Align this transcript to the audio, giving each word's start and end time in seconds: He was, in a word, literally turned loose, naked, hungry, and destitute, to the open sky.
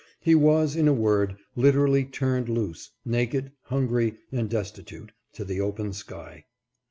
He 0.19 0.33
was, 0.33 0.75
in 0.75 0.87
a 0.87 0.93
word, 0.93 1.37
literally 1.55 2.05
turned 2.05 2.49
loose, 2.49 2.89
naked, 3.05 3.51
hungry, 3.65 4.15
and 4.31 4.49
destitute, 4.49 5.11
to 5.33 5.45
the 5.45 5.61
open 5.61 5.93
sky. 5.93 6.45